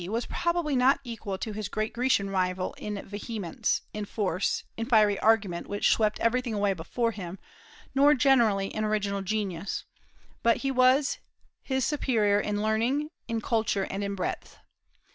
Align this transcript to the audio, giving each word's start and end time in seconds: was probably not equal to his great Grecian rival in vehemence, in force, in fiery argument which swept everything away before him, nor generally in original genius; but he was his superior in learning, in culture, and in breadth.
was 0.09 0.25
probably 0.25 0.75
not 0.75 0.99
equal 1.03 1.37
to 1.37 1.53
his 1.53 1.69
great 1.69 1.93
Grecian 1.93 2.31
rival 2.31 2.73
in 2.79 3.05
vehemence, 3.05 3.83
in 3.93 4.03
force, 4.05 4.63
in 4.75 4.87
fiery 4.87 5.19
argument 5.19 5.67
which 5.67 5.91
swept 5.91 6.19
everything 6.21 6.55
away 6.55 6.73
before 6.73 7.11
him, 7.11 7.37
nor 7.93 8.15
generally 8.15 8.73
in 8.73 8.83
original 8.83 9.21
genius; 9.21 9.83
but 10.41 10.57
he 10.65 10.71
was 10.71 11.19
his 11.61 11.85
superior 11.85 12.39
in 12.39 12.63
learning, 12.63 13.11
in 13.27 13.39
culture, 13.41 13.83
and 13.91 14.03
in 14.03 14.15
breadth. 14.15 14.57